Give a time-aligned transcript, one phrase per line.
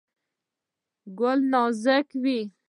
[1.17, 2.39] ګل نازک وي.